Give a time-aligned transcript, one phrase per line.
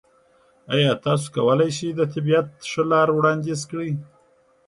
[0.73, 3.91] ایا تاسو کولی شئ د طبیعت ښه لار وړاندیز کړئ؟